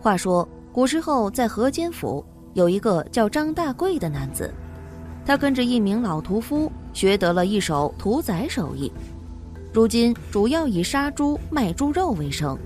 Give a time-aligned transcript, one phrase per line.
[0.00, 2.24] 话说古时候在河间府
[2.54, 4.52] 有一个叫张大贵的男子，
[5.26, 8.90] 他跟着一名老屠夫学得了一手屠宰手艺，
[9.72, 12.56] 如今主要以杀猪卖猪肉为生。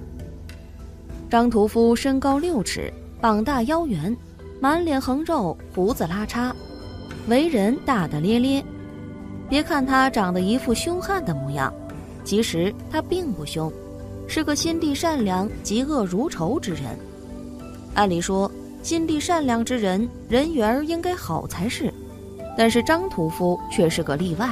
[1.30, 4.14] 张屠夫身高六尺，膀大腰圆，
[4.60, 6.52] 满脸横肉，胡子拉碴，
[7.28, 8.62] 为人大大咧咧。
[9.48, 11.72] 别看他长得一副凶悍的模样，
[12.24, 13.72] 其实他并不凶，
[14.28, 16.96] 是个心地善良、嫉恶如仇之人。
[17.94, 18.50] 按理说，
[18.82, 21.92] 心地善良之人人缘应该好才是，
[22.56, 24.50] 但是张屠夫却是个例外，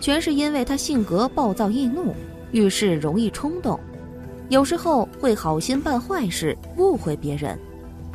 [0.00, 2.14] 全是因为他性格暴躁易怒，
[2.52, 3.78] 遇事容易冲动，
[4.48, 7.58] 有时候会好心办坏事，误会别人，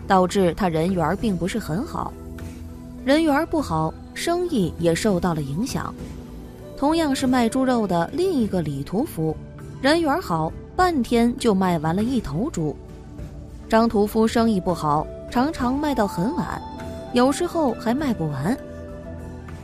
[0.08, 2.12] 导致他人缘并不是很好。
[3.06, 5.94] 人缘不好，生意也受到了影响。
[6.78, 9.38] 同样是卖猪肉的另一个李屠夫，
[9.82, 12.76] 人缘好，半天就卖完了一头猪。
[13.72, 16.62] 张屠夫生意不好，常常卖到很晚，
[17.14, 18.58] 有时候还卖不完。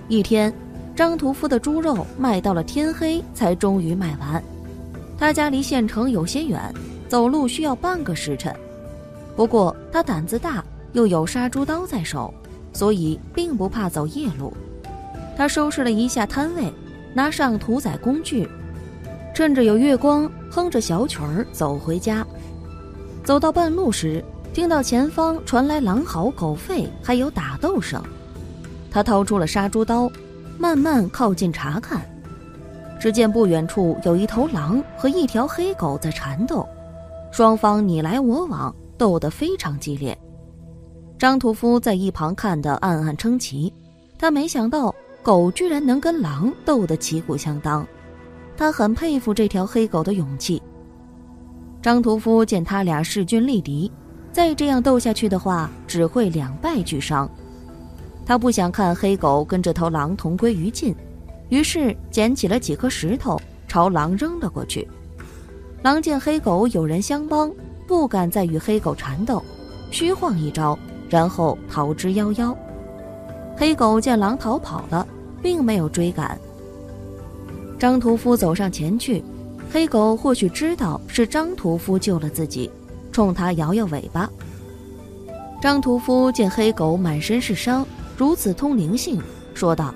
[0.07, 0.53] 一天，
[0.95, 4.41] 张屠夫的猪肉卖到了天黑才终于卖完。
[5.17, 6.73] 他家离县城有些远，
[7.09, 8.55] 走路需要半个时辰。
[9.35, 10.63] 不过他胆子大，
[10.93, 12.33] 又有杀猪刀在手，
[12.71, 14.53] 所以并不怕走夜路。
[15.35, 16.73] 他收拾了一下摊位，
[17.13, 18.47] 拿上屠宰工具，
[19.33, 22.25] 趁着有月光，哼着小曲儿走回家。
[23.27, 28.01] 走到半路时，听到前方传来狼嚎、狗吠，还有打斗声。
[28.89, 30.09] 他掏出了杀猪刀，
[30.57, 31.99] 慢慢靠近查看。
[32.97, 36.65] 只见不远处有一头狼和一条黑狗在缠斗，
[37.29, 40.17] 双方你来我往，斗得非常激烈。
[41.19, 43.73] 张屠夫在一旁看得暗暗称奇，
[44.17, 47.85] 他没想到狗居然能跟狼斗得旗鼓相当，
[48.55, 50.63] 他很佩服这条黑狗的勇气。
[51.87, 53.89] 张屠夫见他俩势均力敌，
[54.33, 57.29] 再这样斗下去的话，只会两败俱伤。
[58.25, 60.93] 他不想看黑狗跟这头狼同归于尽，
[61.47, 63.39] 于是捡起了几颗石头
[63.69, 64.85] 朝狼扔了过去。
[65.81, 67.49] 狼见黑狗有人相帮，
[67.87, 69.41] 不敢再与黑狗缠斗，
[69.89, 70.77] 虚晃一招，
[71.09, 72.53] 然后逃之夭夭。
[73.55, 75.07] 黑狗见狼逃跑了，
[75.41, 76.37] 并没有追赶。
[77.79, 79.23] 张屠夫走上前去。
[79.71, 82.71] 黑狗或许知道是张屠夫救了自己，
[83.11, 84.29] 冲他摇摇尾巴。
[85.61, 87.85] 张屠夫见黑狗满身是伤，
[88.15, 89.21] 如此通灵性，
[89.53, 89.93] 说道：“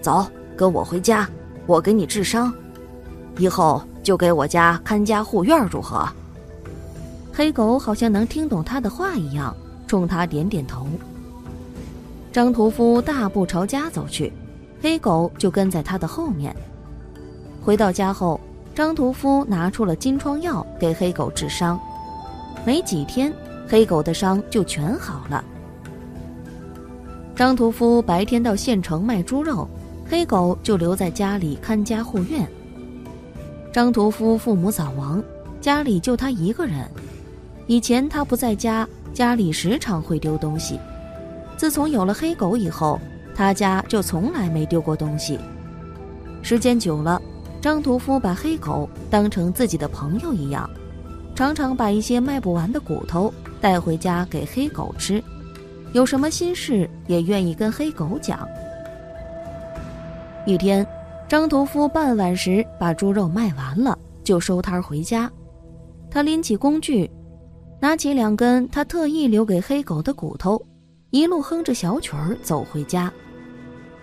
[0.00, 0.26] 走，
[0.56, 1.28] 跟我回家，
[1.66, 2.52] 我给你治伤，
[3.38, 6.08] 以后就给我家看家护院，如何？”
[7.32, 9.54] 黑狗好像能听懂他的话一样，
[9.86, 10.86] 冲他点点头。
[12.32, 14.32] 张屠夫大步朝家走去，
[14.80, 16.56] 黑狗就跟在他的后面。
[17.62, 18.40] 回到家后。
[18.74, 21.78] 张屠夫拿出了金疮药给黑狗治伤，
[22.66, 23.32] 没几天，
[23.68, 25.44] 黑狗的伤就全好了。
[27.36, 29.68] 张屠夫白天到县城卖猪肉，
[30.10, 32.44] 黑狗就留在家里看家护院。
[33.72, 35.22] 张屠夫父母早亡，
[35.60, 36.84] 家里就他一个人。
[37.68, 40.80] 以前他不在家，家里时常会丢东西。
[41.56, 43.00] 自从有了黑狗以后，
[43.36, 45.38] 他家就从来没丢过东西。
[46.42, 47.22] 时间久了。
[47.64, 50.68] 张屠夫把黑狗当成自己的朋友一样，
[51.34, 55.24] 常常把一些卖不完的骨头带回家给黑狗吃，
[55.94, 58.46] 有什么心事也愿意跟黑狗讲。
[60.44, 60.86] 一天，
[61.26, 65.32] 张屠夫傍晚时把猪肉卖完了，就收摊回家。
[66.10, 67.10] 他拎起工具，
[67.80, 70.62] 拿起两根他特意留给黑狗的骨头，
[71.08, 73.10] 一路哼着小曲儿走回家。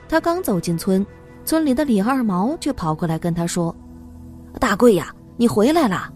[0.10, 1.06] 他刚走进村。
[1.44, 3.76] 村里的李二毛却跑过来跟他说
[4.60, 6.10] ：“大贵呀，你回来了！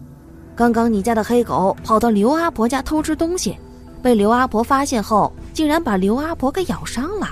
[0.54, 3.58] 刚刚你家的黑狗跑到刘阿婆家偷吃东西，
[4.02, 7.28] 被刘阿婆发现后，竟然把刘阿婆给咬伤了。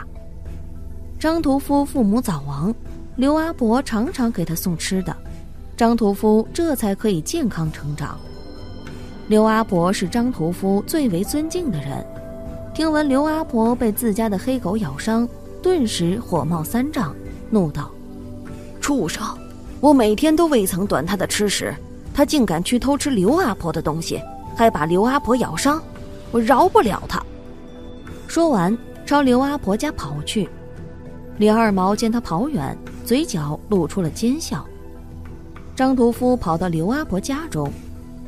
[1.19, 2.75] 张屠夫父母早亡，
[3.17, 5.17] 刘阿婆常常给他送吃的，
[5.77, 8.19] 张屠夫这才可以健康成长。
[9.29, 12.05] 刘阿婆是张屠夫最为尊敬的人，
[12.75, 15.27] 听闻刘阿婆被自家的黑狗咬伤，
[15.63, 17.15] 顿时火冒三丈。”
[17.51, 17.91] 怒道
[18.85, 19.25] ：“畜生！
[19.81, 21.75] 我每天都未曾短他的吃食，
[22.13, 24.21] 他竟敢去偷吃刘阿婆的东西，
[24.55, 25.83] 还把刘阿婆咬伤，
[26.31, 27.19] 我饶不了他！”
[28.29, 28.77] 说完，
[29.07, 30.47] 朝刘阿婆家跑去。
[31.39, 32.77] 李二毛见他跑远，
[33.07, 34.63] 嘴角露出了奸笑。
[35.75, 37.73] 张屠夫跑到刘阿婆家中，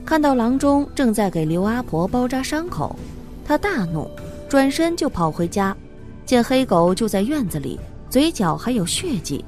[0.06, 2.97] 看到郎中正在给刘阿婆包扎伤口，
[3.44, 4.11] 他大怒，
[4.49, 5.76] 转身就跑回家，
[6.25, 7.79] 见黑狗就在院子里。
[8.09, 9.44] 嘴角还有血迹，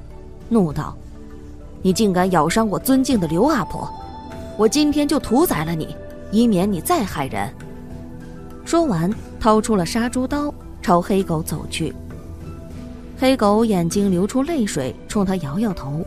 [0.49, 0.97] 怒道
[1.81, 3.89] ：“你竟敢咬伤我尊敬的刘阿婆，
[4.57, 5.95] 我今天就屠宰了你，
[6.31, 7.49] 以免你再害人。”
[8.65, 9.09] 说完，
[9.39, 11.93] 掏出了杀猪刀，朝黑狗走去。
[13.17, 16.05] 黑狗眼睛流出泪水，冲他摇摇头，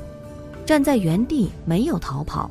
[0.65, 2.51] 站在原地没有逃跑。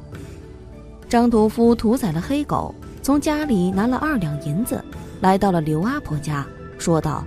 [1.10, 4.84] 张屠夫屠宰了黑狗，从家里拿了二两银子，
[5.22, 6.46] 来到了刘阿婆家，
[6.78, 7.24] 说道：“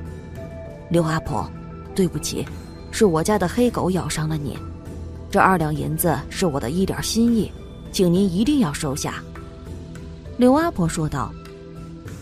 [0.90, 1.48] 刘阿婆，
[1.94, 2.46] 对不起，
[2.94, 4.56] 是我家的黑狗咬伤了你，
[5.28, 7.50] 这二两银子是我的一点心意，
[7.90, 9.14] 请您一定要收下。”
[10.38, 11.32] 刘阿婆说道。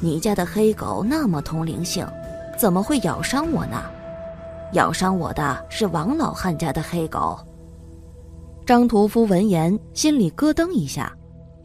[0.00, 2.04] 你家的黑狗那么通灵性，
[2.58, 3.82] 怎么会咬伤我呢？
[4.72, 7.38] 咬伤我的是王老汉家的黑狗。
[8.64, 11.12] 张屠夫闻言，心里咯噔一下，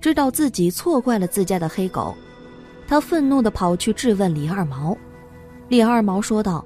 [0.02, 2.14] 知道自己错怪了自家的黑狗，
[2.88, 4.96] 他愤怒的跑去质问李二毛。
[5.70, 6.64] 李二毛说道：“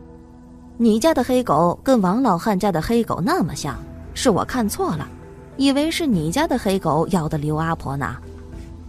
[0.81, 3.77] 你家的黑狗跟王老汉家的黑狗那么像，
[4.15, 5.07] 是我看错了，
[5.55, 8.17] 以为是你家的黑狗咬的刘阿婆呢。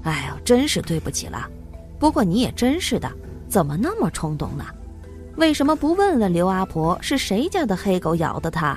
[0.03, 1.47] 哎呦，真是对不起了。”
[2.01, 3.13] 不过你也真是的，
[3.47, 4.65] 怎么那么冲动呢？
[5.37, 8.75] 为什么不问问刘阿婆是谁家的黑狗咬的她？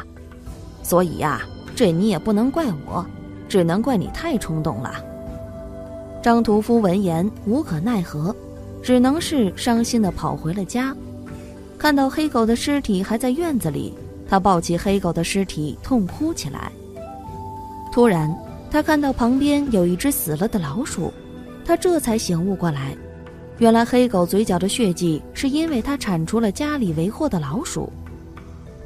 [0.84, 1.42] 所以呀，
[1.74, 3.06] 这你也不能怪我，
[3.48, 4.94] 只能怪你太冲动了。
[6.22, 8.36] 张屠夫闻言无可奈何，
[8.84, 10.94] 只能是伤心的跑回了家。
[11.86, 13.94] 看到黑狗的尸体还在院子里，
[14.28, 16.72] 他抱起黑狗的尸体痛哭起来。
[17.92, 18.36] 突然，
[18.72, 21.14] 他看到旁边有一只死了的老鼠，
[21.64, 22.98] 他这才醒悟过来。
[23.60, 27.88] 原来黑狗嘴角的血迹是因为他铲除了家里为祸的老鼠。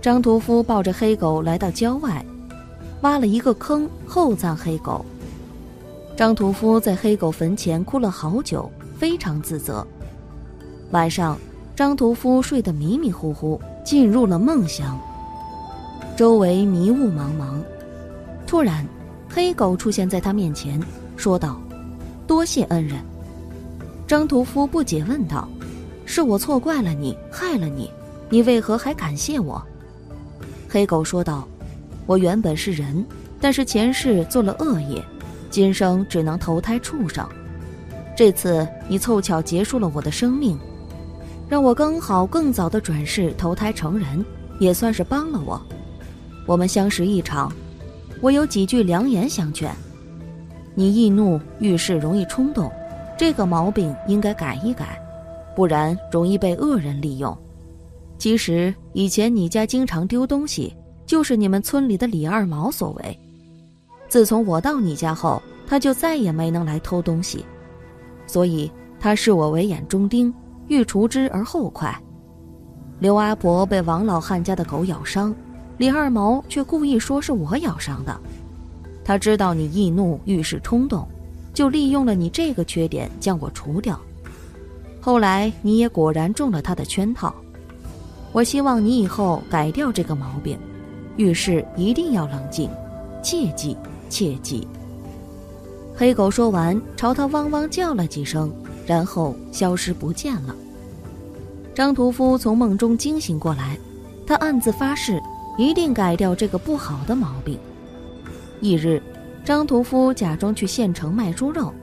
[0.01, 2.21] 张屠夫抱着黑狗来到郊外，
[2.99, 5.05] 挖了一个坑厚葬黑狗。
[6.17, 9.87] 张屠夫在黑狗坟前哭了好久，非常自责。
[10.91, 11.39] 晚上，
[11.79, 14.99] 张屠夫睡得迷迷糊糊，进入了梦乡。
[16.17, 17.53] 周围迷雾茫茫，
[18.45, 18.85] 突然，
[19.29, 20.77] 黑狗出现在他面前，
[21.15, 21.57] 说道
[22.27, 22.99] ：“多谢恩人。”
[24.05, 25.47] 张屠夫不解问道
[26.05, 27.89] ：“是我错怪了你，害了你，
[28.29, 29.65] 你为何还感谢我？”
[30.67, 31.47] 黑狗说道
[32.05, 33.05] ：“我原本是人，
[33.39, 35.01] 但是前世做了恶业，
[35.49, 37.25] 今生只能投胎畜生。
[38.17, 40.59] 这次你凑巧结束了我的生命，
[41.49, 44.23] 让我刚好更早的转世投胎成人，
[44.59, 45.59] 也算是帮了我。
[46.45, 47.51] 我们相识一场，
[48.21, 49.75] 我有几句良言相劝：
[50.75, 52.71] 你易怒，遇事容易冲动。”
[53.17, 55.01] 这个毛病应该改一改，
[55.55, 57.35] 不然容易被恶人利用。
[58.17, 60.73] 其实以前你家经常丢东西，
[61.05, 63.19] 就是你们村里的李二毛所为。
[64.07, 67.43] 自从我到你家后，他就再也没能来偷东西，
[68.25, 70.33] 所以他视我为眼中钉，
[70.69, 71.93] 欲除之而后快。
[72.99, 75.35] 刘阿婆被王老汉家的狗咬伤，
[75.77, 78.17] 李二毛却故意说是我咬伤的。
[79.03, 81.05] 他知道你易怒，遇事冲动。
[81.51, 83.99] 就利用了你这个缺点将我除掉，
[85.01, 87.33] 后来你也果然中了他的圈套。
[88.31, 90.57] 我希望你以后改掉这个毛病，
[91.17, 92.69] 遇事一定要冷静，
[93.21, 93.75] 切记
[94.09, 94.65] 切记。
[95.97, 98.49] 黑狗说完，朝他汪汪叫了几声，
[98.89, 100.55] 然后消失不见了。
[101.75, 103.77] 张屠夫从梦中惊醒过来，
[104.25, 105.21] 他暗自发誓，
[105.59, 107.55] 一定改掉这个不好的毛病。
[108.61, 108.99] 翌日。
[109.45, 111.73] 张屠夫假装去县城卖猪肉，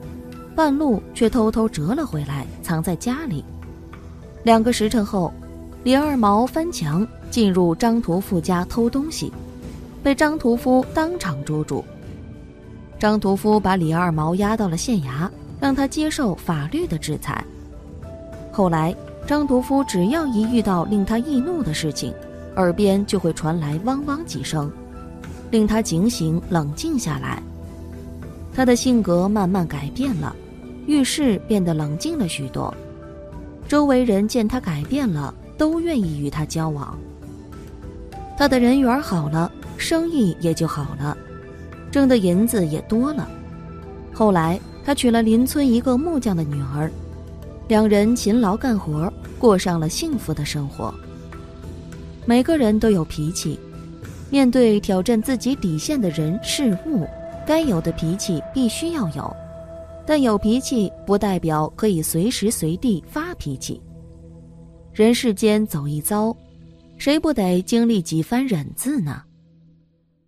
[0.55, 3.43] 半路却偷偷折了回来，藏在家里。
[4.43, 5.33] 两个时辰后，
[5.83, 9.33] 李二毛翻墙进入张屠夫家偷东西，
[10.01, 11.83] 被张屠夫当场捉住。
[12.99, 15.27] 张屠夫把李二毛押到了县衙，
[15.59, 17.43] 让他接受法律的制裁。
[18.51, 18.95] 后来，
[19.25, 22.13] 张屠夫只要一遇到令他易怒的事情，
[22.55, 24.71] 耳边就会传来汪汪几声，
[25.51, 27.41] 令他警醒冷静下来。
[28.53, 30.35] 他的性格慢慢改变了，
[30.87, 32.73] 遇事变得冷静了许多。
[33.67, 36.97] 周围人见他改变了，都愿意与他交往。
[38.37, 41.17] 他的人缘好了，生意也就好了，
[41.91, 43.29] 挣的银子也多了。
[44.13, 46.89] 后来，他娶了邻村一个木匠的女儿，
[47.67, 50.95] 两人勤劳干活，过上了幸福的生活。
[52.25, 53.59] 每个人都有脾气，
[54.29, 57.05] 面对挑战自己底线的人事物。
[57.45, 59.35] 该有的脾气必须要有，
[60.05, 63.81] 但有脾气不代表可以随时随地发脾气。
[64.93, 66.33] 人世间走一遭，
[66.97, 69.21] 谁不得经历几番忍字呢？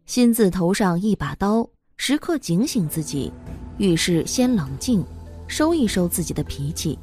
[0.06, 3.32] 心字头上一把刀，时刻警醒自己，
[3.80, 5.02] 遇事先冷静，
[5.48, 7.00] 收一收自己的脾气，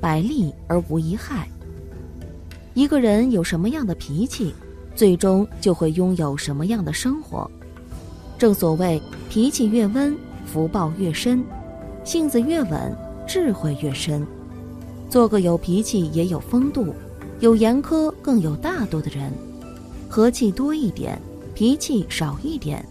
[0.00, 1.46] 百利而无一害。
[2.72, 4.54] 一个人有什么样的脾气，
[4.96, 7.48] 最终就会拥有什么样的生活。
[8.38, 10.16] 正所谓，脾气越温，
[10.46, 11.42] 福报越深；
[12.04, 12.96] 性子越稳，
[13.28, 14.26] 智慧越深。
[15.10, 16.94] 做个有脾气也有风度、
[17.40, 19.30] 有严苛更有大度的人，
[20.08, 21.20] 和气多一点，
[21.54, 22.82] 脾气少一点，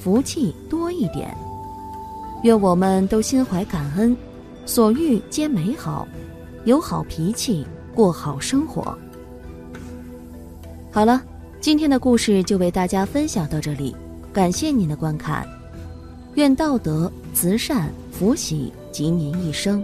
[0.00, 1.36] 福气多一点。
[2.42, 4.16] 愿我们都心怀感恩，
[4.64, 6.06] 所遇皆美好，
[6.64, 8.96] 有好脾气，过好生活。
[10.92, 11.22] 好了，
[11.60, 13.94] 今天的故事就为大家分享到这里，
[14.32, 15.46] 感谢您的观看。
[16.34, 19.82] 愿道德、慈善、福喜及您一生。